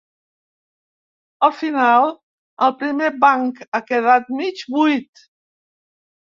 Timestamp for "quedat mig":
3.93-4.67